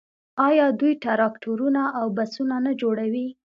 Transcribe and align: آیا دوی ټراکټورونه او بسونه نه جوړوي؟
آیا 0.47 0.65
دوی 0.79 0.93
ټراکټورونه 1.03 1.81
او 1.99 2.05
بسونه 2.17 2.55
نه 2.65 2.71
جوړوي؟ 2.81 3.27